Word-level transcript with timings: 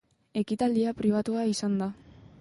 Ekitaldia 0.41 0.95
pribatua 1.03 1.47
izan 1.53 1.81
da. 1.85 1.93